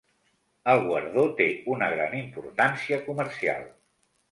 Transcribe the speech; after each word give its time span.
El 0.71 0.79
guardó 0.87 1.25
té 1.41 1.47
una 1.75 1.91
gran 1.93 2.17
importància 2.23 3.01
comercial. 3.11 3.71